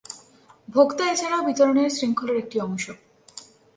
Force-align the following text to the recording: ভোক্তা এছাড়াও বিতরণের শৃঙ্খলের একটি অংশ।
ভোক্তা 0.67 1.03
এছাড়াও 1.11 1.45
বিতরণের 1.47 1.89
শৃঙ্খলের 1.89 2.37
একটি 2.37 2.57
অংশ। 2.59 2.85